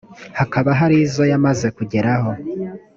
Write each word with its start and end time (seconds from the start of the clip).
hakaba 0.39 0.69
hari 0.79 0.95
izo 1.05 1.23
yamaze 1.31 1.67
kugeraho 1.77 2.29